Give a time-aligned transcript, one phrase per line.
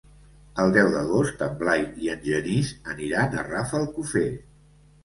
[0.63, 4.31] El deu d'agost en Blai i en Genís aniran a Rafelcofer.